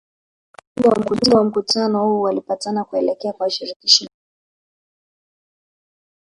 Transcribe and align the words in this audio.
Wajumbe 0.85 1.35
wa 1.35 1.43
mkutano 1.43 2.03
huu 2.03 2.21
walipatana 2.21 2.83
kuelekea 2.83 3.33
kwa 3.33 3.49
Shirikisho 3.49 4.03
la 4.05 4.09
muungano 4.09 4.17